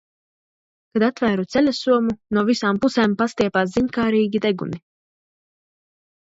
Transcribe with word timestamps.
Kad 0.95 1.03
atvēru 1.07 1.43
ceļasomu, 1.55 2.15
no 2.37 2.43
visām 2.47 2.79
pusēm 2.87 3.13
pastiepās 3.21 3.77
ziņkārīgi 3.77 4.43
deguni. 4.47 4.81